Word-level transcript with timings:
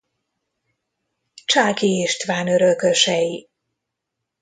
Csáky 1.45 1.83
István 2.01 2.47
örökösei. 2.47 3.49